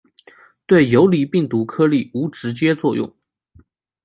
[0.65, 3.13] 对游离病毒颗粒无直接作用。